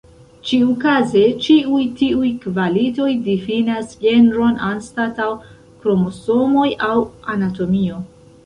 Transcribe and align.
Ĉiukaze, 0.51 1.21
ĉiuj 1.47 1.81
tiuj 1.99 2.31
kvalitoj 2.45 3.09
difinas 3.29 3.93
genron 4.07 4.57
anstataŭ 4.71 5.31
kromosomoj 5.85 6.69
aŭ 6.93 6.97
anatomio. 7.37 8.05